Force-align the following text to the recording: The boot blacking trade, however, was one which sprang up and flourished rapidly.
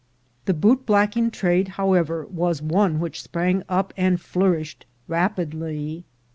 The 0.45 0.55
boot 0.55 0.87
blacking 0.87 1.29
trade, 1.29 1.67
however, 1.77 2.25
was 2.25 2.59
one 2.59 2.99
which 2.99 3.21
sprang 3.21 3.61
up 3.69 3.93
and 3.95 4.19
flourished 4.19 4.87
rapidly. 5.07 6.05